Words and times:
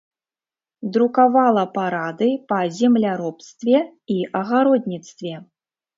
Друкавала 0.93 1.65
парады 1.75 2.29
па 2.53 2.59
земляробстве 2.79 3.77
і 4.15 4.19
агародніцтве. 4.41 5.35